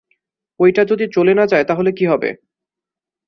[0.59, 2.29] ঐটা যদি চলে না যায় তাহলে কি হবে?